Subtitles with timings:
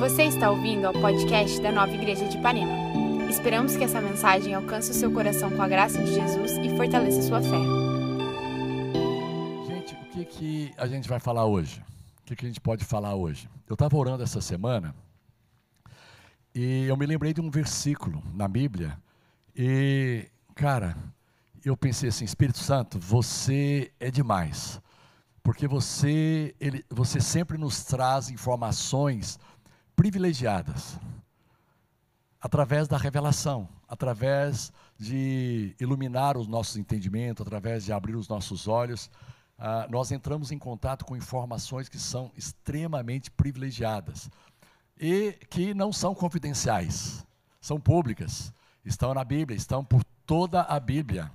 [0.00, 2.72] Você está ouvindo ao podcast da Nova Igreja de Ipanema.
[3.28, 7.20] Esperamos que essa mensagem alcance o seu coração com a graça de Jesus e fortaleça
[7.20, 7.58] sua fé.
[9.66, 11.84] Gente, o que, que a gente vai falar hoje?
[12.22, 13.46] O que, que a gente pode falar hoje?
[13.68, 14.94] Eu estava orando essa semana
[16.54, 18.96] e eu me lembrei de um versículo na Bíblia
[19.54, 20.96] e, cara,
[21.62, 24.80] eu pensei assim, Espírito Santo, você é demais,
[25.42, 29.38] porque você, ele, você sempre nos traz informações
[30.00, 30.98] privilegiadas,
[32.40, 39.10] através da revelação, através de iluminar os nossos entendimentos, através de abrir os nossos olhos,
[39.58, 44.30] ah, nós entramos em contato com informações que são extremamente privilegiadas
[44.98, 47.22] e que não são confidenciais,
[47.60, 51.30] são públicas, estão na Bíblia, estão por toda a Bíblia.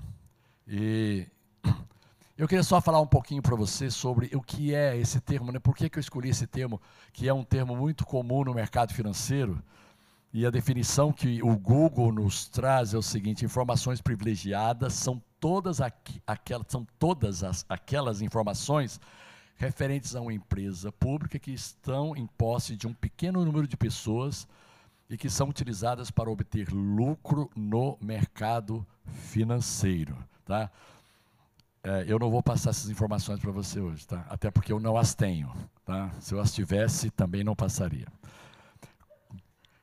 [0.67, 1.27] E
[2.37, 5.59] eu queria só falar um pouquinho para você sobre o que é esse termo, né?
[5.59, 6.81] Por que, que eu escolhi esse termo,
[7.13, 9.61] que é um termo muito comum no mercado financeiro?
[10.33, 15.79] E a definição que o Google nos traz é o seguinte: informações privilegiadas são todas,
[15.79, 18.99] aqu aquelas, são todas as, aquelas informações
[19.55, 24.45] referentes a uma empresa pública que estão em posse de um pequeno número de pessoas
[25.09, 30.17] e que são utilizadas para obter lucro no mercado financeiro.
[30.43, 30.69] Tá?
[31.87, 34.25] É, eu não vou passar essas informações para você hoje, tá?
[34.27, 35.53] até porque eu não as tenho.
[35.85, 36.09] Tá?
[36.19, 38.07] Se eu as tivesse, também não passaria.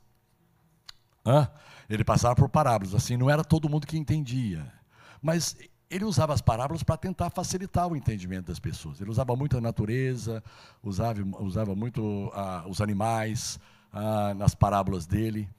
[1.25, 1.50] Hã?
[1.90, 4.72] Ele passava por parábolas, assim, não era todo mundo que entendia.
[5.19, 5.58] Mas
[5.90, 9.02] ele usava as parábolas para tentar facilitar o entendimento das pessoas.
[9.02, 10.44] Ele usava muito a natureza,
[10.84, 13.59] usava, usava muito ah, os animais
[13.92, 15.50] ah, nas parábolas dele.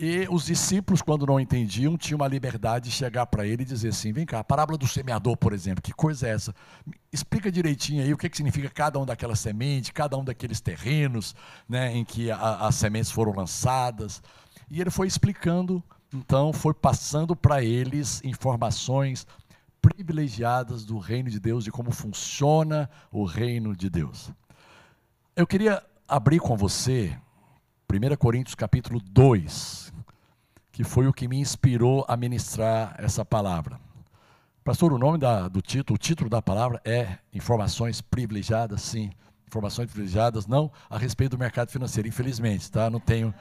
[0.00, 3.88] E os discípulos, quando não entendiam, tinham a liberdade de chegar para ele e dizer
[3.88, 6.54] assim: vem cá, a parábola do semeador, por exemplo, que coisa é essa?
[7.12, 11.34] Explica direitinho aí o que, que significa cada um daquelas sementes, cada um daqueles terrenos
[11.68, 14.22] né, em que a, as sementes foram lançadas.
[14.70, 15.82] E ele foi explicando,
[16.14, 19.26] então, foi passando para eles informações
[19.82, 24.30] privilegiadas do reino de Deus, de como funciona o reino de Deus.
[25.34, 27.18] Eu queria abrir com você
[27.90, 29.94] 1 Coríntios capítulo 2,
[30.70, 33.80] que foi o que me inspirou a ministrar essa palavra.
[34.62, 39.10] Pastor, o nome da, do título, o título da palavra é Informações Privilegiadas, sim.
[39.46, 42.90] Informações privilegiadas, não a respeito do mercado financeiro, infelizmente, tá?
[42.90, 43.32] Não tenho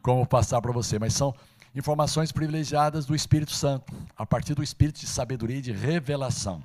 [0.00, 1.34] como passar para você, mas são
[1.74, 6.64] informações privilegiadas do Espírito Santo, a partir do Espírito de sabedoria e de revelação.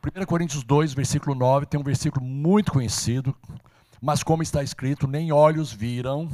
[0.00, 3.34] 1 Coríntios 2, versículo 9, tem um versículo muito conhecido,
[4.00, 6.30] mas como está escrito, nem olhos viram,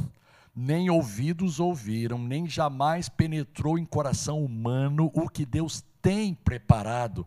[0.54, 7.26] nem ouvidos ouviram, nem jamais penetrou em coração humano o que Deus tem preparado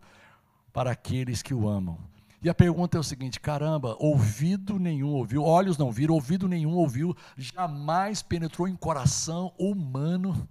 [0.72, 1.98] para aqueles que o amam.
[2.40, 6.74] E a pergunta é o seguinte: caramba, ouvido nenhum ouviu, olhos não viram, ouvido nenhum
[6.74, 10.48] ouviu, jamais penetrou em coração humano.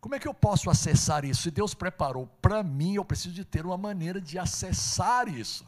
[0.00, 1.42] Como é que eu posso acessar isso?
[1.42, 5.64] Se Deus preparou para mim, eu preciso de ter uma maneira de acessar isso.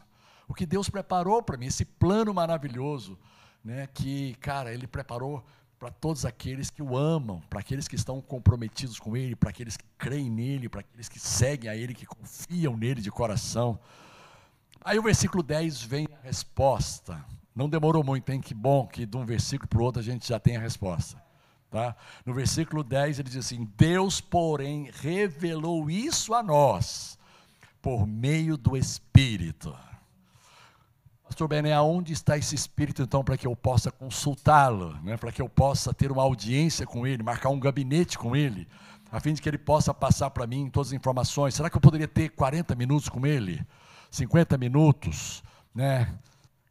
[0.47, 3.17] O que Deus preparou para mim, esse plano maravilhoso,
[3.63, 5.45] né, que, cara, Ele preparou
[5.83, 9.75] para todos aqueles que o amam, para aqueles que estão comprometidos com Ele, para aqueles
[9.75, 13.77] que creem nele, para aqueles que seguem a Ele, que confiam nele de coração.
[14.81, 17.21] Aí o versículo 10 vem a resposta.
[17.53, 18.39] Não demorou muito, hein?
[18.39, 21.21] Que bom que de um versículo para o outro a gente já tem a resposta.
[21.69, 21.93] Tá?
[22.25, 27.19] No versículo 10 ele diz assim: Deus, porém, revelou isso a nós
[27.81, 29.77] por meio do Espírito.
[31.33, 35.17] Pastor Bené, aonde está esse espírito então para que eu possa consultá-lo, né?
[35.17, 38.67] para que eu possa ter uma audiência com ele, marcar um gabinete com ele,
[39.11, 41.55] a fim de que ele possa passar para mim todas as informações?
[41.55, 43.65] Será que eu poderia ter 40 minutos com ele?
[44.11, 45.41] 50 minutos?
[45.73, 46.13] Né?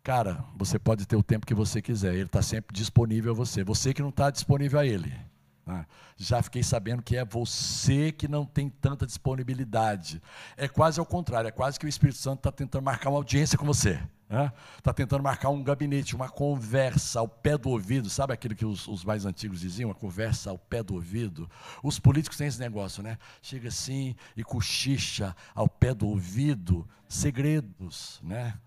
[0.00, 3.64] Cara, você pode ter o tempo que você quiser, ele está sempre disponível a você.
[3.64, 5.12] Você que não está disponível a ele.
[5.67, 5.85] Né?
[6.17, 10.23] Já fiquei sabendo que é você que não tem tanta disponibilidade.
[10.56, 13.59] É quase ao contrário, é quase que o Espírito Santo está tentando marcar uma audiência
[13.59, 14.00] com você.
[14.79, 18.88] Está tentando marcar um gabinete, uma conversa ao pé do ouvido, sabe aquilo que os,
[18.88, 21.50] os, mais antigos diziam, uma conversa ao pé do ouvido?
[21.82, 23.19] Os políticos têm esse negócio, né?
[23.43, 28.58] Chega assim e cochicha ao pé do ouvido segredos, né?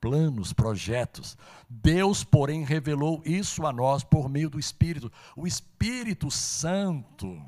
[0.00, 1.36] planos, projetos.
[1.68, 5.12] Deus, porém, revelou isso a nós por meio do Espírito.
[5.36, 7.38] O Espírito Santo,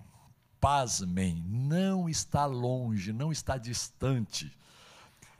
[0.61, 4.53] pasmem, não está longe, não está distante.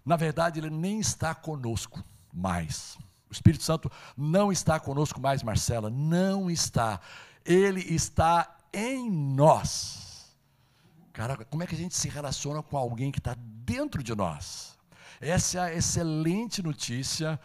[0.05, 2.03] Na verdade, ele nem está conosco
[2.33, 2.97] mais.
[3.29, 7.01] O Espírito Santo não está conosco mais, Marcela, não está.
[7.45, 10.37] Ele está em nós.
[11.13, 14.79] Cara, como é que a gente se relaciona com alguém que está dentro de nós?
[15.21, 17.39] Essa é a excelente notícia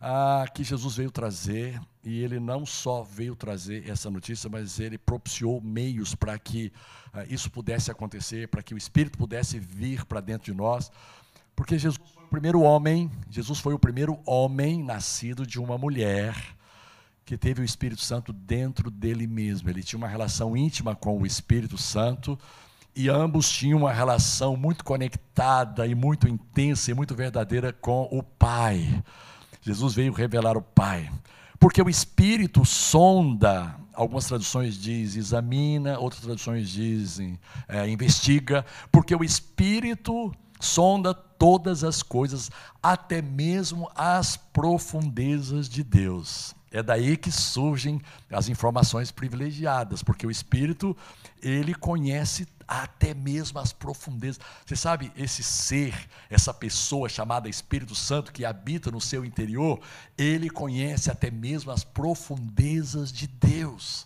[0.00, 4.98] ah, que Jesus veio trazer, e ele não só veio trazer essa notícia, mas ele
[4.98, 6.70] propiciou meios para que
[7.12, 10.92] ah, isso pudesse acontecer, para que o Espírito pudesse vir para dentro de nós,
[11.56, 16.34] porque Jesus foi primeiro homem, Jesus foi o primeiro homem nascido de uma mulher
[17.24, 19.70] que teve o Espírito Santo dentro dele mesmo.
[19.70, 22.36] Ele tinha uma relação íntima com o Espírito Santo
[22.92, 28.20] e ambos tinham uma relação muito conectada e muito intensa e muito verdadeira com o
[28.20, 29.00] Pai.
[29.62, 31.08] Jesus veio revelar o Pai.
[31.60, 37.38] Porque o Espírito sonda, algumas traduções dizem examina, outras traduções dizem
[37.68, 42.50] é, investiga, porque o Espírito sonda todas as coisas,
[42.82, 46.54] até mesmo as profundezas de Deus.
[46.74, 50.96] É daí que surgem as informações privilegiadas, porque o Espírito,
[51.40, 54.40] ele conhece até mesmo as profundezas.
[54.66, 55.94] Você sabe, esse ser,
[56.28, 59.78] essa pessoa chamada Espírito Santo que habita no seu interior,
[60.18, 64.04] ele conhece até mesmo as profundezas de Deus.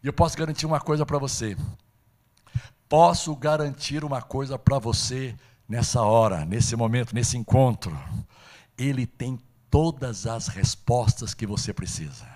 [0.00, 1.56] E eu posso garantir uma coisa para você.
[2.88, 5.34] Posso garantir uma coisa para você
[5.68, 7.96] nessa hora, nesse momento, nesse encontro,
[8.76, 9.38] Ele tem
[9.70, 12.26] todas as respostas que você precisa.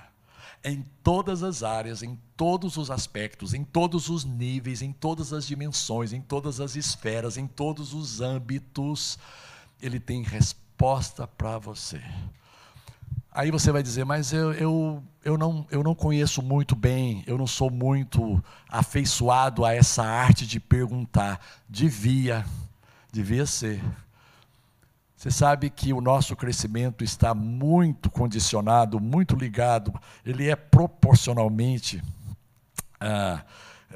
[0.62, 5.46] Em todas as áreas, em todos os aspectos, em todos os níveis, em todas as
[5.46, 9.18] dimensões, em todas as esferas, em todos os âmbitos,
[9.80, 12.02] Ele tem resposta para você.
[13.32, 17.38] Aí você vai dizer, mas eu, eu, eu, não, eu não conheço muito bem, eu
[17.38, 21.40] não sou muito afeiçoado a essa arte de perguntar.
[21.68, 22.44] Devia,
[23.12, 23.82] Devia ser.
[25.16, 29.92] Você sabe que o nosso crescimento está muito condicionado, muito ligado,
[30.24, 32.02] ele é proporcionalmente
[32.98, 33.44] ah,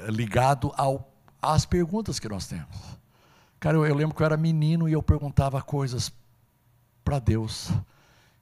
[0.07, 2.77] ligado ao, às perguntas que nós temos.
[3.59, 6.13] Cara, eu, eu lembro que eu era menino e eu perguntava coisas
[7.03, 7.71] para Deus.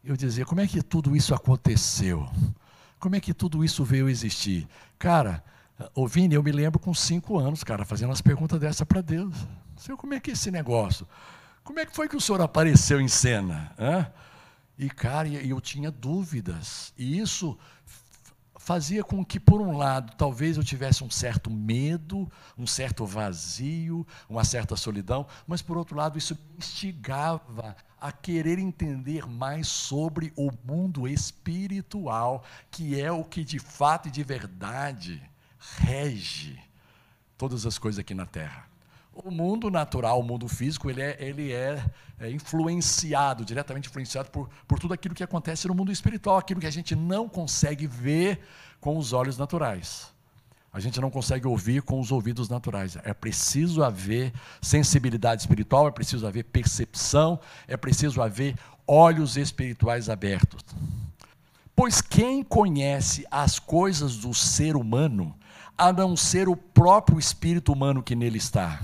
[0.04, 2.30] Eu dizia: como é que tudo isso aconteceu?
[3.00, 4.68] Como é que tudo isso veio existir?
[5.00, 5.44] Cara,
[5.94, 9.35] Ô Vini, eu me lembro com cinco anos, cara, fazendo umas perguntas dessa para Deus.
[9.75, 11.07] Senhor, como é que é esse negócio?
[11.63, 13.71] Como é que foi que o senhor apareceu em cena?
[13.77, 14.12] Hã?
[14.77, 16.94] E, cara, eu tinha dúvidas.
[16.97, 17.57] E isso
[18.57, 24.06] fazia com que, por um lado, talvez eu tivesse um certo medo, um certo vazio,
[24.29, 30.33] uma certa solidão, mas, por outro lado, isso me instigava a querer entender mais sobre
[30.36, 35.32] o mundo espiritual, que é o que de fato e de verdade
[35.77, 36.60] rege
[37.38, 38.67] todas as coisas aqui na Terra.
[39.13, 41.84] O mundo natural, o mundo físico, ele é, ele é,
[42.20, 46.65] é influenciado, diretamente influenciado por, por tudo aquilo que acontece no mundo espiritual, aquilo que
[46.65, 48.39] a gente não consegue ver
[48.82, 50.12] com os olhos naturais.
[50.74, 52.98] A gente não consegue ouvir com os ouvidos naturais.
[53.03, 58.55] É preciso haver sensibilidade espiritual, é preciso haver percepção, é preciso haver
[58.88, 60.63] olhos espirituais abertos.
[61.75, 65.36] Pois quem conhece as coisas do ser humano
[65.77, 68.82] a não ser o próprio espírito humano que nele está.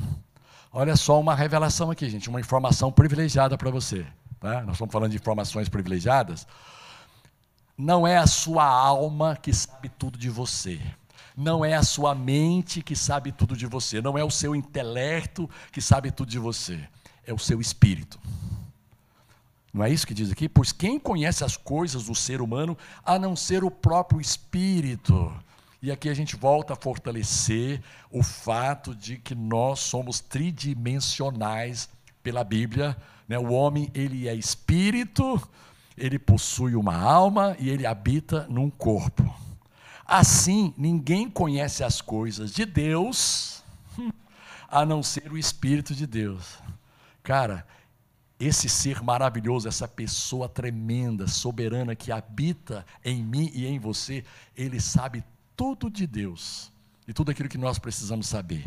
[0.72, 4.06] Olha só uma revelação aqui, gente, uma informação privilegiada para você.
[4.40, 4.62] Tá?
[4.62, 6.48] Nós estamos falando de informações privilegiadas.
[7.78, 10.80] Não é a sua alma que sabe tudo de você.
[11.36, 14.02] Não é a sua mente que sabe tudo de você.
[14.02, 16.80] Não é o seu intelecto que sabe tudo de você.
[17.26, 18.20] É o seu espírito.
[19.74, 20.50] Não é isso que diz aqui?
[20.50, 25.32] Pois quem conhece as coisas do ser humano a não ser o próprio espírito?
[25.82, 27.82] E aqui a gente volta a fortalecer
[28.12, 31.88] o fato de que nós somos tridimensionais
[32.22, 32.98] pela Bíblia.
[33.28, 33.40] Né?
[33.40, 35.42] O homem ele é espírito,
[35.98, 39.24] ele possui uma alma e ele habita num corpo.
[40.06, 43.64] Assim, ninguém conhece as coisas de Deus
[44.68, 46.60] a não ser o Espírito de Deus.
[47.24, 47.66] Cara,
[48.40, 54.24] esse ser maravilhoso, essa pessoa tremenda, soberana que habita em mim e em você,
[54.56, 55.24] ele sabe
[55.60, 56.72] tudo de Deus
[57.06, 58.66] e tudo aquilo que nós precisamos saber.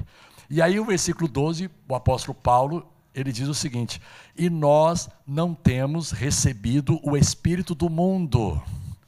[0.50, 3.98] E aí o versículo 12, o apóstolo Paulo, ele diz o seguinte:
[4.36, 8.62] "E nós não temos recebido o espírito do mundo,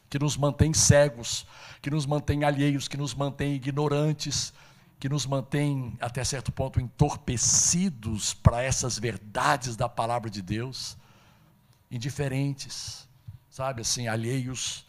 [0.08, 1.46] que nos mantém cegos,
[1.82, 4.54] que nos mantém alheios, que nos mantém ignorantes,
[4.98, 10.96] que nos mantém até certo ponto entorpecidos para essas verdades da palavra de Deus,
[11.90, 13.06] indiferentes,
[13.50, 14.83] sabe assim, alheios,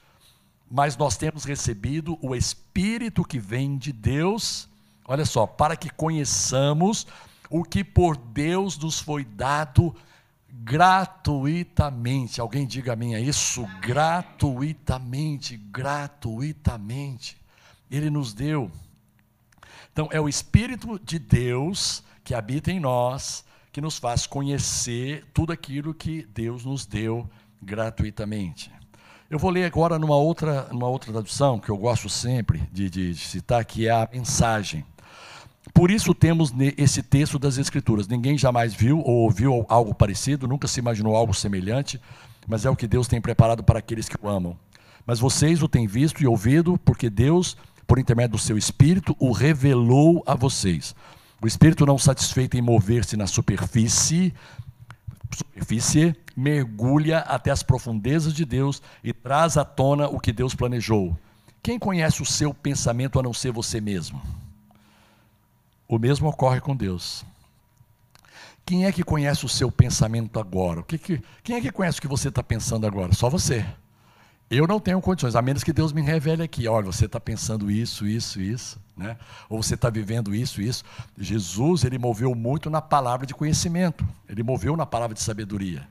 [0.76, 4.68] mas nós temos recebido o espírito que vem de Deus,
[5.08, 7.08] olha só, para que conheçamos
[7.50, 9.96] o que por Deus nos foi dado
[10.50, 12.42] gratuitamente.
[12.42, 17.38] Alguém diga a mim é isso, gratuitamente, gratuitamente.
[17.90, 18.70] Ele nos deu
[19.96, 25.54] então, é o Espírito de Deus que habita em nós, que nos faz conhecer tudo
[25.54, 27.30] aquilo que Deus nos deu
[27.62, 28.75] gratuitamente.
[29.30, 33.16] Eu vou ler agora numa outra, numa outra tradução, que eu gosto sempre de, de
[33.16, 34.86] citar, que é a mensagem.
[35.74, 38.08] Por isso temos esse texto das Escrituras.
[38.08, 42.00] Ninguém jamais viu ou ouviu algo parecido, nunca se imaginou algo semelhante,
[42.48, 44.58] mas é o que Deus tem preparado para aqueles que o amam.
[45.06, 49.32] Mas vocês o têm visto e ouvido, porque Deus por intermédio do seu Espírito, o
[49.32, 50.96] revelou a vocês.
[51.42, 54.34] O Espírito não satisfeito em mover-se na superfície,
[55.32, 61.18] superfície, mergulha até as profundezas de Deus e traz à tona o que Deus planejou.
[61.64, 64.22] Quem conhece o seu pensamento a não ser você mesmo?
[65.88, 67.26] O mesmo ocorre com Deus.
[68.66, 70.82] Quem é que conhece o seu pensamento agora?
[70.84, 73.14] Que que, quem é que conhece o que você está pensando agora?
[73.14, 73.66] Só você.
[74.50, 77.72] Eu não tenho condições, a menos que Deus me revele aqui, olha, você está pensando
[77.72, 79.18] isso, isso, isso, né?
[79.50, 80.84] ou você está vivendo isso, isso.
[81.18, 85.88] Jesus, ele moveu muito na palavra de conhecimento, ele moveu na palavra de sabedoria.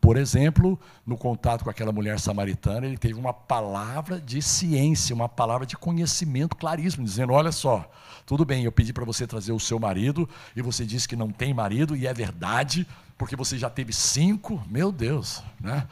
[0.00, 5.28] Por exemplo, no contato com aquela mulher samaritana, ele teve uma palavra de ciência, uma
[5.28, 7.90] palavra de conhecimento claríssimo, dizendo: Olha só,
[8.24, 11.30] tudo bem, eu pedi para você trazer o seu marido, e você disse que não
[11.30, 15.86] tem marido, e é verdade, porque você já teve cinco, meu Deus, né?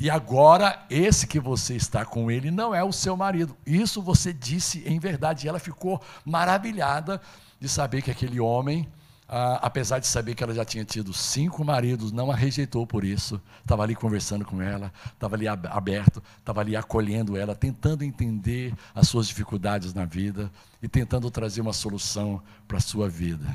[0.00, 3.54] E agora, esse que você está com ele não é o seu marido.
[3.66, 5.46] Isso você disse em verdade.
[5.46, 7.20] E ela ficou maravilhada
[7.60, 8.88] de saber que aquele homem,
[9.28, 13.04] ah, apesar de saber que ela já tinha tido cinco maridos, não a rejeitou por
[13.04, 13.38] isso.
[13.60, 19.06] Estava ali conversando com ela, estava ali aberto, estava ali acolhendo ela, tentando entender as
[19.06, 20.50] suas dificuldades na vida
[20.82, 23.54] e tentando trazer uma solução para a sua vida.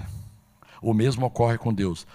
[0.80, 2.06] O mesmo ocorre com Deus.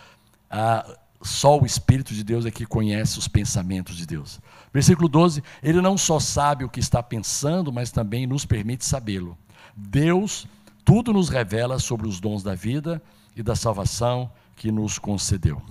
[0.49, 0.87] Ah,
[1.23, 4.41] só o Espírito de Deus é que conhece os pensamentos de Deus.
[4.73, 9.37] Versículo 12: Ele não só sabe o que está pensando, mas também nos permite sabê-lo.
[9.77, 10.47] Deus
[10.85, 13.03] tudo nos revela sobre os dons da vida
[13.37, 15.63] e da salvação que nos concedeu.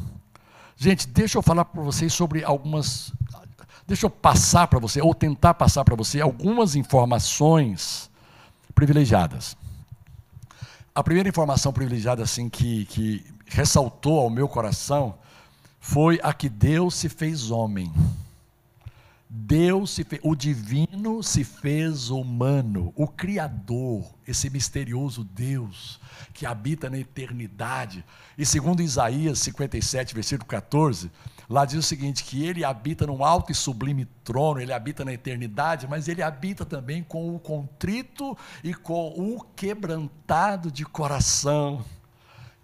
[0.77, 3.11] Gente, deixa eu falar para vocês sobre algumas.
[3.85, 8.09] Deixa eu passar para você, ou tentar passar para você, algumas informações
[8.75, 9.57] privilegiadas.
[10.93, 15.15] A primeira informação privilegiada, assim, que, que ressaltou ao meu coração
[15.79, 17.91] foi a que Deus se fez homem.
[19.31, 25.99] Deus se fez, o divino se fez humano, o Criador, esse misterioso Deus
[26.33, 28.03] que habita na eternidade.
[28.37, 31.11] E segundo Isaías 57, versículo 14,
[31.47, 35.13] lá diz o seguinte: que ele habita num alto e sublime trono, ele habita na
[35.13, 41.85] eternidade, mas ele habita também com o contrito e com o quebrantado de coração.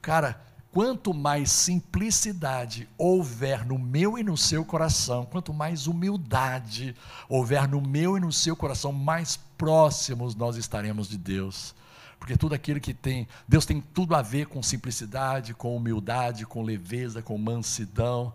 [0.01, 0.41] Cara,
[0.75, 6.94] quanto mais simplicidade houver no meu e no seu coração, quanto mais humildade
[7.29, 11.74] houver no meu e no seu coração, mais próximos nós estaremos de Deus.
[12.20, 16.62] Porque tudo aquilo que tem, Deus tem tudo a ver com simplicidade, com humildade, com
[16.62, 18.34] leveza, com mansidão.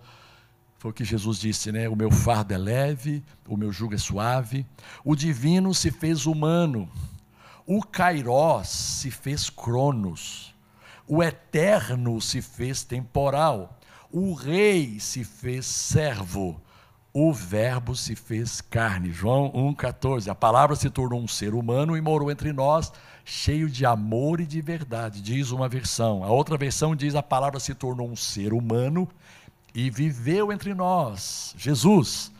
[0.78, 1.90] Foi o que Jesus disse, né?
[1.90, 4.64] O meu fardo é leve, o meu jugo é suave.
[5.04, 6.88] O divino se fez humano.
[7.66, 10.49] O Kairós se fez Cronos.
[11.12, 13.76] O eterno se fez temporal.
[14.12, 16.62] O rei se fez servo.
[17.12, 19.10] O verbo se fez carne.
[19.10, 20.28] João 1,14.
[20.28, 22.92] A palavra se tornou um ser humano e morou entre nós,
[23.24, 26.22] cheio de amor e de verdade, diz uma versão.
[26.22, 29.08] A outra versão diz: a palavra se tornou um ser humano
[29.74, 31.56] e viveu entre nós.
[31.58, 32.30] Jesus.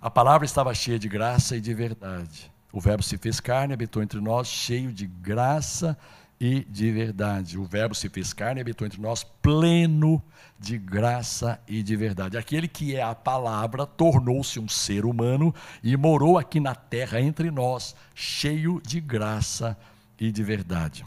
[0.00, 2.52] A palavra estava cheia de graça e de verdade.
[2.72, 7.56] O Verbo se fez carne, habitou entre nós, cheio de graça e e de verdade.
[7.56, 10.20] O Verbo se fez carne e habitou entre nós, pleno
[10.58, 12.36] de graça e de verdade.
[12.36, 17.48] Aquele que é a palavra tornou-se um ser humano e morou aqui na terra entre
[17.48, 19.78] nós, cheio de graça
[20.18, 21.04] e de verdade.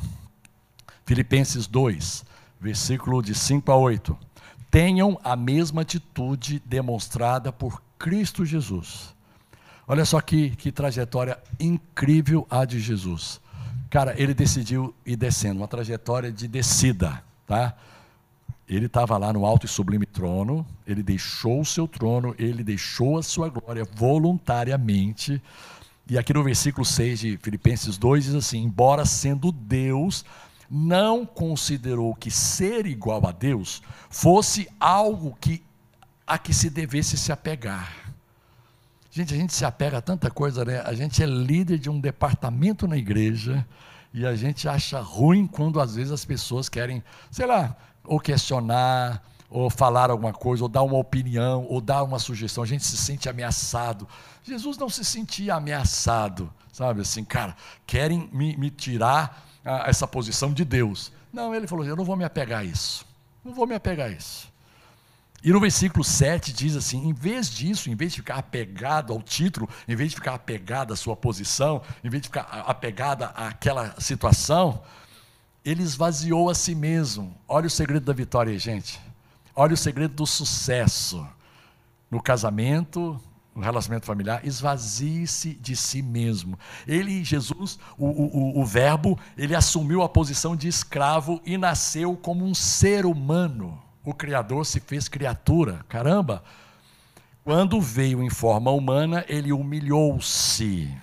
[1.05, 2.23] Filipenses 2,
[2.57, 4.17] versículo de 5 a 8.
[4.71, 9.13] tenham a mesma atitude demonstrada por Cristo Jesus.
[9.85, 13.41] Olha só que, que trajetória incrível a de Jesus.
[13.95, 17.73] Cara, ele decidiu ir descendo, uma trajetória de descida, tá?
[18.67, 23.17] Ele estava lá no alto e sublime trono, ele deixou o seu trono, ele deixou
[23.17, 25.41] a sua glória voluntariamente.
[26.09, 30.25] E aqui no versículo 6 de Filipenses 2 diz assim: Embora sendo Deus,
[30.69, 35.63] não considerou que ser igual a Deus fosse algo que
[36.27, 38.13] a que se devesse se apegar.
[39.15, 40.81] Gente, a gente se apega a tanta coisa, né?
[40.81, 43.65] A gente é líder de um departamento na igreja
[44.13, 49.23] e a gente acha ruim quando às vezes as pessoas querem, sei lá, ou questionar,
[49.49, 52.61] ou falar alguma coisa, ou dar uma opinião, ou dar uma sugestão.
[52.61, 54.05] A gente se sente ameaçado.
[54.43, 56.99] Jesus não se sentia ameaçado, sabe?
[56.99, 57.55] Assim, cara,
[57.87, 61.13] querem me, me tirar ah, essa posição de Deus.
[61.31, 63.05] Não, ele falou: eu não vou me apegar a isso.
[63.45, 64.53] Não vou me apegar a isso.
[65.43, 69.21] E no versículo 7 diz assim: em vez disso, em vez de ficar apegado ao
[69.21, 73.95] título, em vez de ficar apegado à sua posição, em vez de ficar apegado àquela
[73.99, 74.81] situação,
[75.63, 77.35] ele esvaziou a si mesmo.
[77.47, 78.99] Olha o segredo da vitória aí, gente.
[79.55, 81.27] Olha o segredo do sucesso.
[82.11, 83.19] No casamento,
[83.55, 86.59] no relacionamento familiar, esvazie-se de si mesmo.
[86.85, 92.45] Ele, Jesus, o, o, o verbo, ele assumiu a posição de escravo e nasceu como
[92.45, 93.81] um ser humano.
[94.05, 95.79] O Criador se fez criatura.
[95.89, 96.43] Caramba!
[97.43, 100.95] Quando veio em forma humana, ele humilhou-se.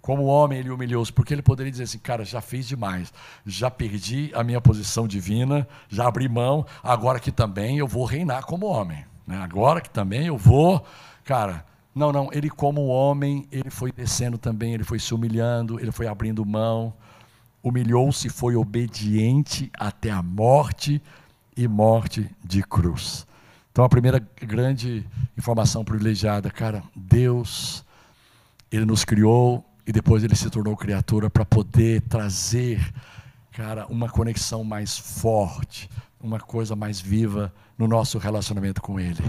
[0.00, 3.12] Como homem, ele humilhou-se, porque ele poderia dizer assim: cara, já fiz demais,
[3.44, 8.44] já perdi a minha posição divina, já abri mão, agora que também eu vou reinar
[8.44, 9.04] como homem.
[9.26, 9.36] Né?
[9.36, 10.84] Agora que também eu vou,
[11.24, 11.64] cara.
[11.94, 16.06] Não, não, ele, como homem, ele foi descendo também, ele foi se humilhando, ele foi
[16.06, 16.94] abrindo mão,
[17.62, 21.02] humilhou-se, foi obediente até a morte
[21.56, 23.26] e morte de cruz.
[23.70, 25.06] Então, a primeira grande
[25.36, 27.84] informação privilegiada, cara, Deus,
[28.70, 32.80] Ele nos criou e depois ele se tornou criatura para poder trazer,
[33.50, 35.88] cara, uma conexão mais forte,
[36.20, 39.22] uma coisa mais viva no nosso relacionamento com Ele.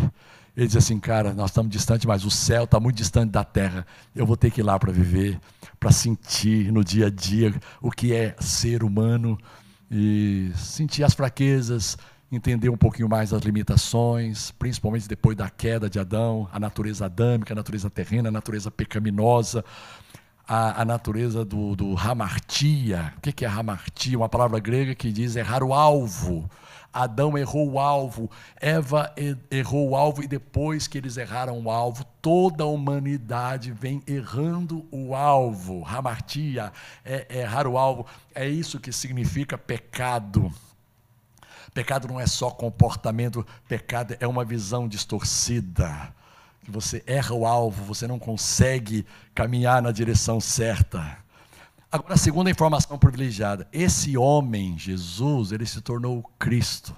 [0.56, 3.88] Ele diz assim, cara, nós estamos distantes, mas o céu está muito distante da terra.
[4.16, 5.40] Eu vou ter que ir lá para viver,
[5.80, 9.40] para sentir no dia a dia o que é ser humano
[9.90, 11.98] e sentir as fraquezas,
[12.36, 17.54] entender um pouquinho mais as limitações, principalmente depois da queda de Adão, a natureza adâmica,
[17.54, 19.64] a natureza terrena, a natureza pecaminosa,
[20.48, 23.14] a, a natureza do, do hamartia.
[23.18, 24.18] O que é hamartia?
[24.18, 26.50] Uma palavra grega que diz errar o alvo.
[26.94, 28.30] Adão errou o alvo,
[28.62, 29.12] Eva
[29.50, 34.86] errou o alvo, e depois que eles erraram o alvo, toda a humanidade vem errando
[34.92, 35.84] o alvo.
[35.88, 36.72] Hamartia
[37.04, 40.54] é errar o alvo, é isso que significa pecado.
[41.74, 46.14] Pecado não é só comportamento, pecado é uma visão distorcida
[46.64, 49.06] que você erra o alvo, você não consegue
[49.36, 51.18] caminhar na direção certa.
[51.92, 56.96] Agora, a segunda informação privilegiada: esse homem, Jesus, ele se tornou Cristo.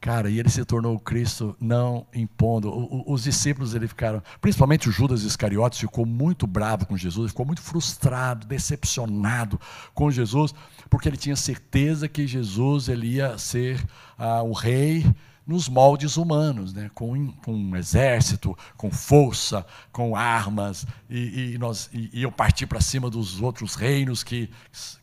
[0.00, 2.70] Cara, e ele se tornou Cristo não impondo.
[3.06, 7.62] os discípulos ele ficaram, principalmente o Judas Iscariotes, ficou muito bravo com Jesus, ficou muito
[7.62, 9.58] frustrado, decepcionado
[9.94, 10.54] com Jesus,
[10.90, 13.84] porque ele tinha certeza que Jesus ele ia ser
[14.18, 15.04] ah, o rei
[15.46, 16.90] nos moldes humanos, né?
[16.92, 22.80] com, com um exército, com força, com armas, e, e nós e, iam partir para
[22.80, 24.50] cima dos outros reinos que,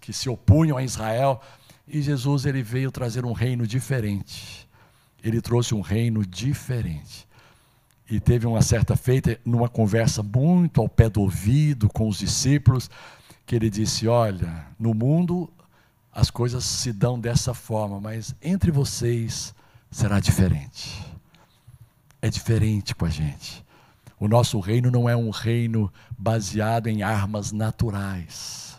[0.02, 1.42] que se opunham a Israel.
[1.88, 4.63] E Jesus ele veio trazer um reino diferente.
[5.24, 7.28] Ele trouxe um reino diferente.
[8.10, 12.90] E teve uma certa feita, numa conversa muito ao pé do ouvido com os discípulos,
[13.46, 15.50] que ele disse: Olha, no mundo
[16.12, 19.56] as coisas se dão dessa forma, mas entre vocês
[19.90, 21.04] será diferente.
[22.22, 23.66] É diferente com a gente.
[24.20, 28.73] O nosso reino não é um reino baseado em armas naturais.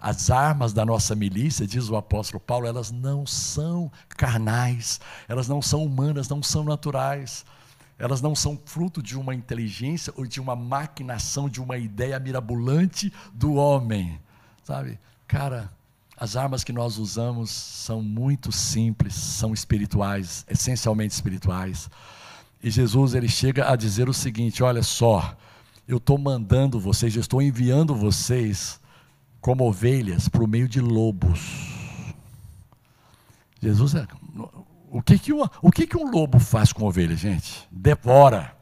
[0.00, 5.60] As armas da nossa milícia, diz o apóstolo Paulo, elas não são carnais, elas não
[5.60, 7.44] são humanas, não são naturais.
[7.98, 13.12] Elas não são fruto de uma inteligência ou de uma maquinação, de uma ideia mirabolante
[13.34, 14.18] do homem.
[14.64, 14.98] Sabe?
[15.28, 15.70] Cara,
[16.16, 21.90] as armas que nós usamos são muito simples, são espirituais, essencialmente espirituais.
[22.62, 25.36] E Jesus ele chega a dizer o seguinte: olha só,
[25.86, 28.79] eu estou mandando vocês, eu estou enviando vocês
[29.40, 31.70] como ovelhas para o meio de lobos.
[33.60, 34.06] Jesus é.
[34.90, 37.66] O que, que, uma, o que, que um lobo faz com ovelha, gente?
[37.70, 38.54] Devora,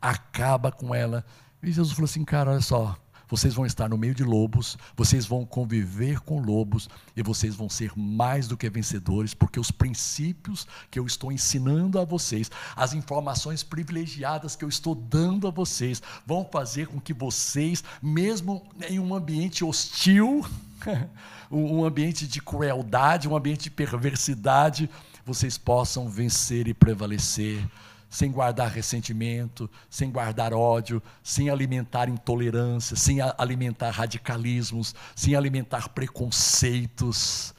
[0.00, 1.24] acaba com ela.
[1.62, 2.96] E Jesus falou assim: cara, olha só,
[3.28, 7.68] vocês vão estar no meio de lobos, vocês vão conviver com lobos e vocês vão
[7.68, 12.92] ser mais do que vencedores, porque os princípios que eu estou ensinando a vocês, as
[12.92, 18.98] informações privilegiadas que eu estou dando a vocês, vão fazer com que vocês, mesmo em
[18.98, 20.44] um ambiente hostil,
[21.50, 24.88] um ambiente de crueldade, um ambiente de perversidade,
[25.24, 27.66] vocês possam vencer e prevalecer
[28.08, 37.54] sem guardar ressentimento, sem guardar ódio, sem alimentar intolerância, sem alimentar radicalismos, sem alimentar preconceitos.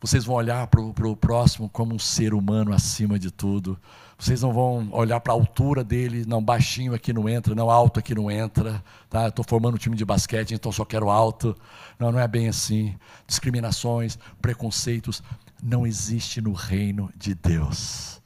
[0.00, 3.78] Vocês vão olhar para o próximo como um ser humano acima de tudo.
[4.18, 7.98] Vocês não vão olhar para a altura dele, não, baixinho aqui não entra, não, alto
[7.98, 8.82] aqui não entra.
[9.08, 9.28] Tá?
[9.28, 11.56] Estou formando um time de basquete, então só quero alto.
[11.98, 12.94] Não, não é bem assim.
[13.26, 15.22] Discriminações, preconceitos,
[15.62, 18.19] não existe no reino de Deus.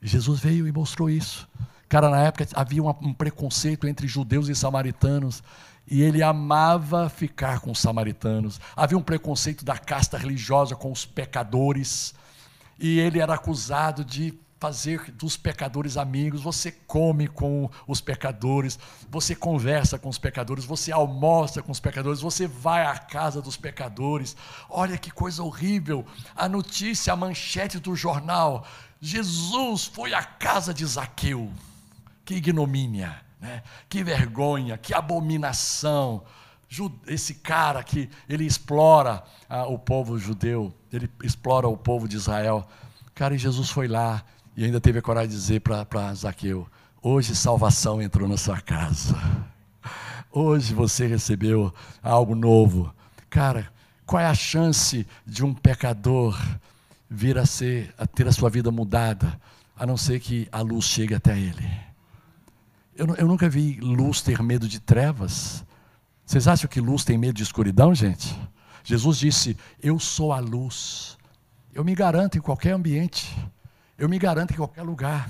[0.00, 1.48] Jesus veio e mostrou isso.
[1.88, 5.42] Cara, na época havia um preconceito entre judeus e samaritanos.
[5.88, 8.60] E ele amava ficar com os samaritanos.
[8.74, 12.12] Havia um preconceito da casta religiosa com os pecadores.
[12.78, 16.42] E ele era acusado de fazer dos pecadores amigos.
[16.42, 18.78] Você come com os pecadores,
[19.08, 23.56] você conversa com os pecadores, você almoça com os pecadores, você vai à casa dos
[23.56, 24.36] pecadores.
[24.68, 26.04] Olha que coisa horrível!
[26.34, 28.66] A notícia, a manchete do jornal:
[29.00, 31.50] Jesus foi à casa de Zaqueu.
[32.24, 33.62] Que ignomínia, né?
[33.88, 36.22] que vergonha, que abominação.
[37.06, 42.66] Esse cara que ele explora ah, o povo judeu, ele explora o povo de Israel.
[43.14, 44.24] Cara, e Jesus foi lá
[44.56, 46.66] e ainda teve a coragem de dizer para Zaqueu:
[47.00, 49.16] Hoje salvação entrou na sua casa.
[50.32, 52.92] Hoje você recebeu algo novo.
[53.30, 53.72] Cara,
[54.04, 56.36] qual é a chance de um pecador
[57.08, 59.40] vir a ser, a ter a sua vida mudada,
[59.76, 61.68] a não ser que a luz chegue até ele.
[62.94, 65.64] Eu, eu nunca vi luz ter medo de trevas.
[66.24, 68.36] Vocês acham que luz tem medo de escuridão, gente?
[68.82, 71.16] Jesus disse: Eu sou a luz.
[71.74, 73.36] Eu me garanto em qualquer ambiente.
[73.98, 75.28] Eu me garanto em qualquer lugar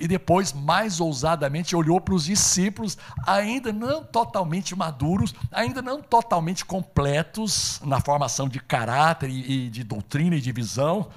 [0.00, 6.64] e depois, mais ousadamente, olhou para os discípulos, ainda não totalmente maduros, ainda não totalmente
[6.64, 11.10] completos na formação de caráter e, de doutrina e de visão.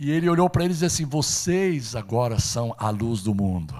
[0.00, 3.76] E ele olhou para eles e disse assim: Vocês agora são a luz do mundo.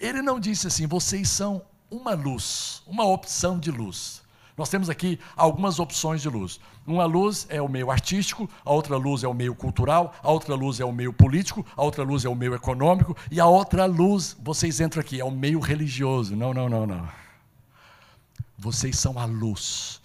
[0.00, 4.22] Ele não disse assim: Vocês são uma luz, uma opção de luz.
[4.58, 6.58] Nós temos aqui algumas opções de luz.
[6.84, 10.56] Uma luz é o meio artístico, a outra luz é o meio cultural, a outra
[10.56, 13.86] luz é o meio político, a outra luz é o meio econômico, e a outra
[13.86, 16.34] luz, vocês entram aqui, é o meio religioso.
[16.34, 17.08] Não, não, não, não.
[18.58, 20.02] Vocês são a luz.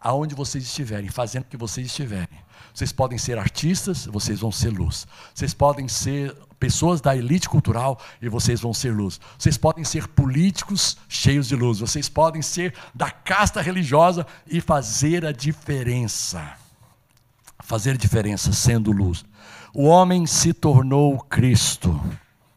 [0.00, 2.38] Aonde vocês estiverem, fazendo o que vocês estiverem.
[2.78, 5.04] Vocês podem ser artistas, vocês vão ser luz.
[5.34, 9.18] Vocês podem ser pessoas da elite cultural e vocês vão ser luz.
[9.36, 11.80] Vocês podem ser políticos cheios de luz.
[11.80, 16.52] Vocês podem ser da casta religiosa e fazer a diferença.
[17.64, 19.24] Fazer diferença sendo luz.
[19.74, 22.00] O homem se tornou Cristo.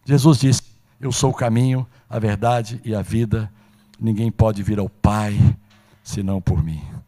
[0.05, 0.61] Jesus disse:
[0.99, 3.51] Eu sou o caminho, a verdade e a vida.
[3.99, 5.35] Ninguém pode vir ao Pai
[6.03, 7.00] senão por mim.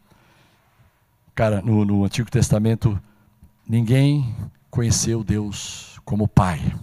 [1.35, 2.99] Cara, no, no Antigo Testamento,
[3.67, 4.35] ninguém
[4.69, 6.75] conheceu Deus como Pai.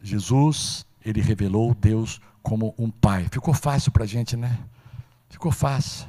[0.00, 3.26] Jesus, ele revelou Deus como um Pai.
[3.30, 4.58] Ficou fácil para a gente, né?
[5.28, 6.08] Ficou fácil.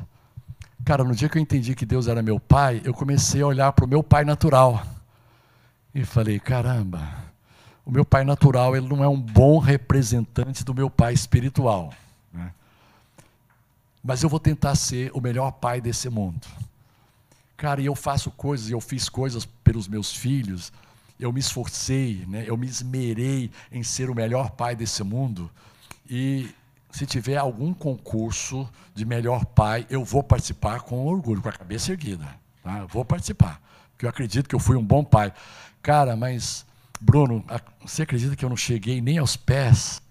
[0.86, 3.72] Cara, no dia que eu entendi que Deus era meu Pai, eu comecei a olhar
[3.74, 4.82] para o meu Pai natural.
[5.94, 7.02] E falei, caramba,
[7.86, 11.94] o meu Pai natural, ele não é um bom representante do meu Pai espiritual.
[12.34, 12.54] Né?
[14.02, 16.48] Mas eu vou tentar ser o melhor pai desse mundo.
[17.62, 20.74] Cara, e eu faço coisas, eu fiz coisas pelos meus filhos,
[21.20, 22.44] eu me esforcei, né?
[22.48, 25.48] eu me esmerei em ser o melhor pai desse mundo.
[26.10, 26.50] E
[26.90, 31.92] se tiver algum concurso de melhor pai, eu vou participar com orgulho, com a cabeça
[31.92, 32.28] erguida.
[32.64, 32.84] Tá?
[32.86, 35.32] Vou participar, porque eu acredito que eu fui um bom pai.
[35.84, 36.66] Cara, mas,
[37.00, 37.46] Bruno,
[37.86, 40.02] você acredita que eu não cheguei nem aos pés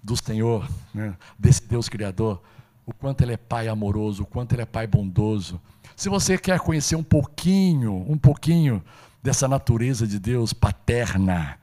[0.00, 1.16] do Senhor, né?
[1.36, 2.40] desse Deus Criador?
[2.86, 5.60] O quanto Ele é pai amoroso, o quanto Ele é pai bondoso.
[5.96, 8.82] Se você quer conhecer um pouquinho, um pouquinho
[9.22, 11.58] dessa natureza de Deus paterna.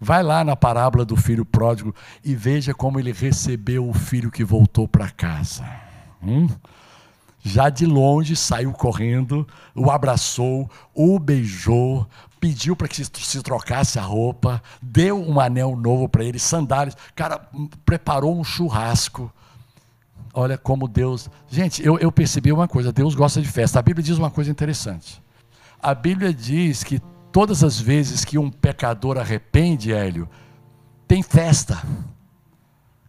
[0.00, 1.94] Vai lá na parábola do filho pródigo
[2.24, 5.64] e veja como ele recebeu o filho que voltou para casa.
[6.22, 6.48] Hum?
[7.40, 12.06] Já de longe saiu correndo, o abraçou, o beijou,
[12.40, 16.96] pediu para que se trocasse a roupa, deu um anel novo para ele, sandálias.
[17.14, 17.46] Cara,
[17.84, 19.30] preparou um churrasco.
[20.34, 21.30] Olha como Deus.
[21.48, 23.78] Gente, eu, eu percebi uma coisa: Deus gosta de festa.
[23.78, 25.22] A Bíblia diz uma coisa interessante.
[25.80, 30.28] A Bíblia diz que todas as vezes que um pecador arrepende, Hélio,
[31.06, 31.80] tem festa.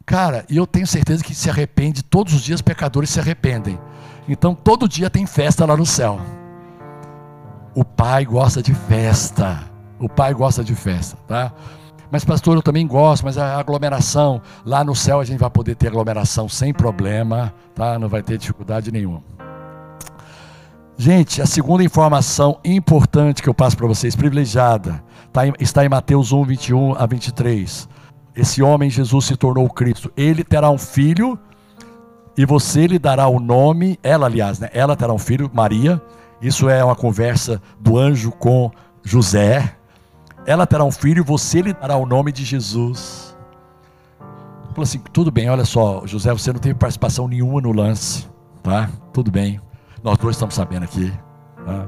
[0.06, 3.80] Cara, e eu tenho certeza que se arrepende, todos os dias pecadores se arrependem.
[4.28, 6.20] Então todo dia tem festa lá no céu.
[7.74, 9.64] O pai gosta de festa.
[9.98, 11.54] O pai gosta de festa, tá?
[12.12, 15.76] Mas, pastor, eu também gosto, mas a aglomeração, lá no céu a gente vai poder
[15.76, 17.98] ter aglomeração sem problema, tá?
[17.98, 19.24] Não vai ter dificuldade nenhuma.
[20.98, 25.90] Gente, a segunda informação importante que eu passo para vocês, privilegiada, tá em, está em
[25.90, 27.90] Mateus 1, 21 a 23.
[28.36, 30.12] Esse homem, Jesus, se tornou Cristo.
[30.16, 31.38] Ele terá um filho,
[32.38, 34.70] e você lhe dará o nome, ela, aliás, né?
[34.74, 36.02] Ela terá um filho, Maria.
[36.42, 38.70] Isso é uma conversa do anjo com
[39.04, 39.74] José.
[40.46, 43.36] Ela terá um filho, e você lhe dará o nome de Jesus.
[44.70, 48.28] Falou assim: tudo bem, olha só, José, você não teve participação nenhuma no lance,
[48.62, 48.90] tá?
[49.14, 49.60] Tudo bem.
[50.04, 51.12] Nós dois estamos sabendo aqui.
[51.66, 51.88] Tá?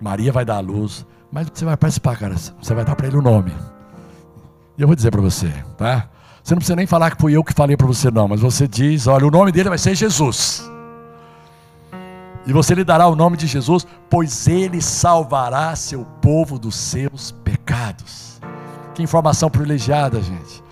[0.00, 1.06] Maria vai dar a luz.
[1.30, 2.36] Mas você vai participar, cara.
[2.36, 3.54] Você vai dar para ele o nome.
[4.76, 6.10] E eu vou dizer para você, tá?
[6.42, 8.28] Você não precisa nem falar que fui eu que falei para você, não.
[8.28, 10.68] Mas você diz: olha, o nome dele vai ser Jesus.
[12.44, 17.30] E você lhe dará o nome de Jesus, pois ele salvará seu povo dos seus
[17.72, 18.40] pecados.
[18.94, 20.62] Que informação privilegiada, gente.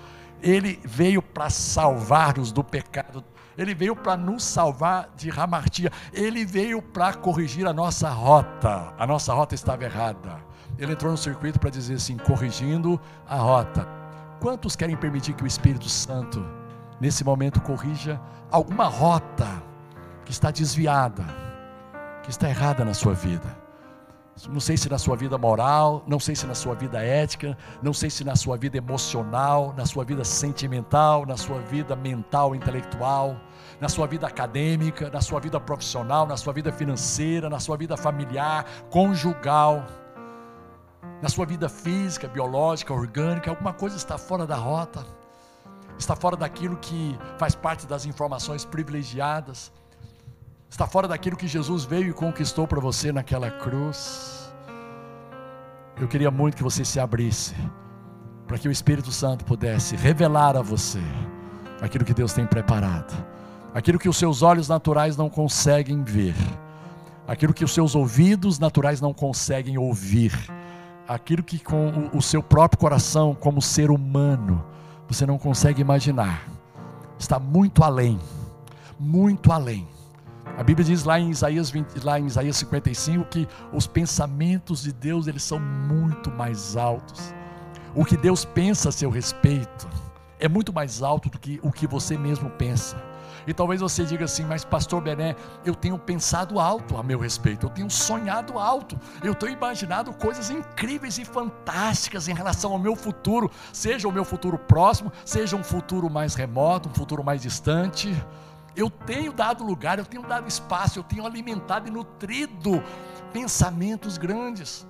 [0.41, 3.23] Ele veio para salvar-nos do pecado
[3.57, 5.91] ele veio para nos salvar de ramartia.
[6.13, 8.93] Ele veio para corrigir a nossa rota.
[8.97, 10.37] A nossa rota estava errada.
[10.79, 13.87] Ele entrou no circuito para dizer assim, corrigindo a rota.
[14.39, 16.43] Quantos querem permitir que o Espírito Santo,
[16.99, 19.61] nesse momento, corrija alguma rota
[20.25, 21.25] que está desviada,
[22.23, 23.60] que está errada na sua vida?
[24.49, 27.93] Não sei se na sua vida moral, não sei se na sua vida ética, não
[27.93, 33.35] sei se na sua vida emocional, na sua vida sentimental, na sua vida mental, intelectual,
[33.79, 37.95] na sua vida acadêmica, na sua vida profissional, na sua vida financeira, na sua vida
[37.97, 39.85] familiar, conjugal,
[41.21, 45.05] na sua vida física, biológica, orgânica, alguma coisa está fora da rota,
[45.99, 49.71] está fora daquilo que faz parte das informações privilegiadas
[50.71, 54.49] está fora daquilo que Jesus veio e conquistou para você naquela cruz.
[55.99, 57.53] Eu queria muito que você se abrisse,
[58.47, 61.01] para que o Espírito Santo pudesse revelar a você
[61.81, 63.13] aquilo que Deus tem preparado,
[63.73, 66.35] aquilo que os seus olhos naturais não conseguem ver,
[67.27, 70.33] aquilo que os seus ouvidos naturais não conseguem ouvir,
[71.05, 74.63] aquilo que com o seu próprio coração, como ser humano,
[75.05, 76.47] você não consegue imaginar,
[77.19, 78.17] está muito além,
[78.97, 79.85] muito além
[80.57, 84.91] a Bíblia diz lá em Isaías 20, lá em Isaías 55 que os pensamentos de
[84.91, 87.33] Deus eles são muito mais altos.
[87.95, 89.87] O que Deus pensa a seu respeito
[90.39, 93.11] é muito mais alto do que o que você mesmo pensa.
[93.47, 95.35] E talvez você diga assim, mas pastor Bené,
[95.65, 100.49] eu tenho pensado alto a meu respeito, eu tenho sonhado alto, eu tenho imaginado coisas
[100.49, 105.63] incríveis e fantásticas em relação ao meu futuro, seja o meu futuro próximo, seja um
[105.63, 108.15] futuro mais remoto, um futuro mais distante.
[108.75, 112.81] Eu tenho dado lugar, eu tenho dado espaço, eu tenho alimentado e nutrido
[113.33, 114.87] pensamentos grandes,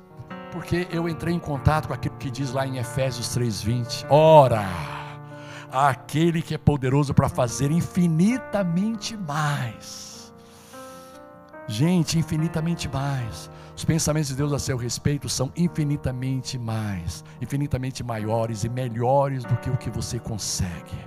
[0.51, 4.05] porque eu entrei em contato com aquilo que diz lá em Efésios 3:20.
[4.09, 4.65] Ora,
[5.71, 10.33] aquele que é poderoso para fazer infinitamente mais.
[11.67, 13.49] Gente, infinitamente mais.
[13.75, 19.55] Os pensamentos de Deus a seu respeito são infinitamente mais, infinitamente maiores e melhores do
[19.57, 20.97] que o que você consegue.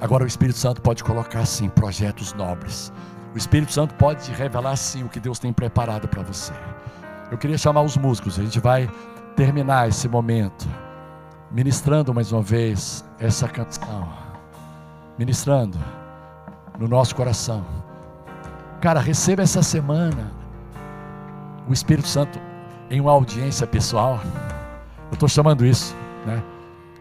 [0.00, 2.92] Agora o Espírito Santo pode colocar sim projetos nobres.
[3.34, 6.52] O Espírito Santo pode te revelar sim o que Deus tem preparado para você.
[7.30, 8.88] Eu queria chamar os músicos, a gente vai
[9.36, 10.68] terminar esse momento
[11.50, 14.08] ministrando mais uma vez essa canção.
[15.18, 15.78] Ministrando
[16.78, 17.64] no nosso coração.
[18.80, 20.30] Cara, receba essa semana
[21.68, 22.38] o Espírito Santo
[22.88, 24.20] em uma audiência pessoal.
[25.10, 26.42] Eu estou chamando isso, né?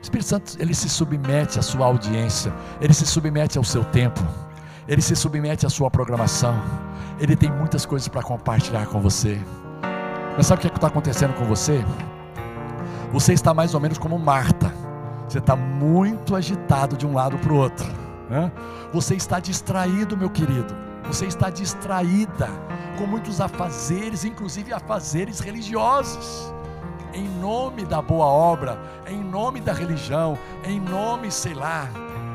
[0.07, 4.25] Espírito Santo, ele se submete à sua audiência, ele se submete ao seu tempo,
[4.87, 6.55] ele se submete à sua programação.
[7.19, 9.37] Ele tem muitas coisas para compartilhar com você.
[10.37, 11.83] Mas sabe o que é está acontecendo com você?
[13.11, 14.73] Você está mais ou menos como Marta.
[15.27, 17.85] Você está muito agitado de um lado para o outro.
[18.29, 18.49] Né?
[18.93, 20.73] Você está distraído, meu querido.
[21.05, 22.47] Você está distraída
[22.97, 26.53] com muitos afazeres, inclusive afazeres religiosos
[27.17, 31.89] em nome da boa obra, em nome da religião, em nome, sei lá,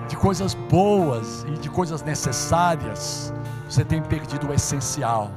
[0.08, 3.32] de coisas boas e de coisas necessárias,
[3.68, 5.30] você tem perdido o essencial.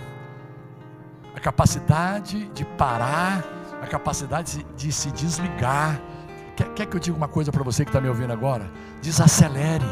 [1.36, 3.44] A capacidade de parar,
[3.82, 6.02] a capacidade de se desligar.
[6.56, 8.72] Quer, quer que eu diga uma coisa para você que está me ouvindo agora?
[9.00, 9.86] Desacelere,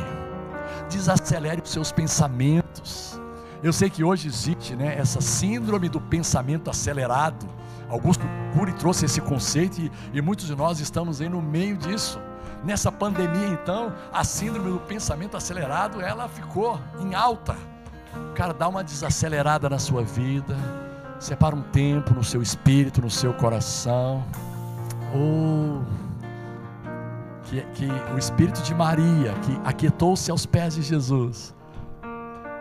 [0.89, 3.21] desacelere os seus pensamentos.
[3.61, 7.47] Eu sei que hoje existe né, essa síndrome do pensamento acelerado
[7.93, 12.19] Augusto Cury trouxe esse conceito e, e muitos de nós estamos aí no meio disso.
[12.63, 17.55] Nessa pandemia, então, a síndrome do pensamento acelerado, ela ficou em alta.
[18.33, 20.55] cara, dá uma desacelerada na sua vida.
[21.19, 24.23] Separa um tempo no seu espírito, no seu coração.
[25.13, 25.83] Ou
[27.43, 31.53] que, que o espírito de Maria, que aquietou-se aos pés de Jesus.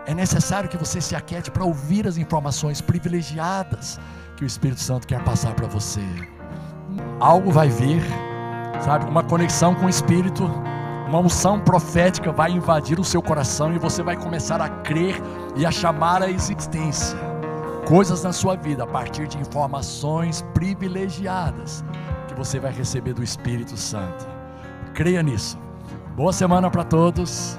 [0.06, 4.00] É necessário que você se aquiete para ouvir as informações privilegiadas
[4.36, 6.02] que o Espírito Santo quer passar para você.
[7.20, 8.02] Algo vai vir,
[8.84, 9.08] sabe?
[9.08, 10.50] Uma conexão com o Espírito
[11.12, 15.20] uma unção profética vai invadir o seu coração e você vai começar a crer
[15.54, 17.18] e a chamar a existência
[17.86, 21.84] coisas na sua vida a partir de informações privilegiadas
[22.28, 24.26] que você vai receber do Espírito Santo.
[24.94, 25.58] Creia nisso.
[26.16, 27.58] Boa semana para todos